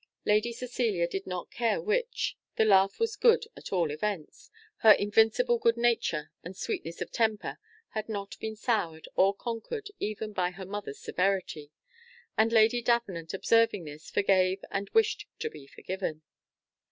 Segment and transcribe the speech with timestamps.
[0.25, 5.59] Lady Cecilia did not care which, the laugh was good at all events; her invincible
[5.59, 10.65] good nature and sweetness of temper had not been soured or conquered even by her
[10.65, 11.71] mother's severity;
[12.35, 16.23] and Lady Davenant, observing this, forgave and wished to be forgiven.